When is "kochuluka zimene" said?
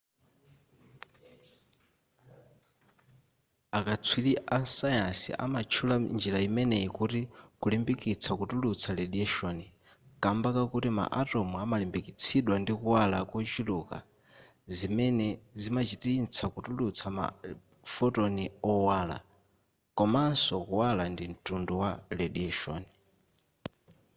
13.31-15.27